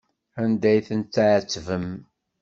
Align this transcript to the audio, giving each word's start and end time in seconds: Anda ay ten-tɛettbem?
Anda 0.41 0.67
ay 0.71 0.81
ten-tɛettbem? 0.87 1.87